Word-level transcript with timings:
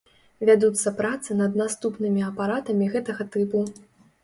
Вядуцца 0.49 0.93
працы 1.01 1.37
над 1.41 1.59
наступнымі 1.61 2.25
апаратамі 2.31 2.91
гэтага 2.97 3.31
тыпу. 3.37 3.65